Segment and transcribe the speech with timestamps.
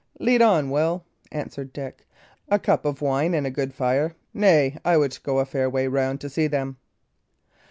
[0.19, 2.07] "Lead on, Will," answered Dick.
[2.49, 4.15] "A cup of wine and a good fire!
[4.33, 6.77] Nay, I would go a far way round to see them."